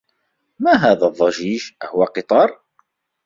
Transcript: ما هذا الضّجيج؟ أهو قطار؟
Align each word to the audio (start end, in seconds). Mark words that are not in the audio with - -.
ما 0.59 0.71
هذا 0.75 1.07
الضّجيج؟ 1.07 1.71
أهو 1.83 2.03
قطار؟ 2.03 2.61